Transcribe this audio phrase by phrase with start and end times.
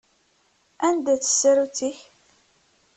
[0.87, 1.97] Anda-tt tsarut-ik?